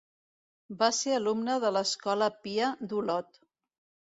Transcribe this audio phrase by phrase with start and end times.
[0.79, 3.41] Va ser alumne de l'Escola Pia d'Olot.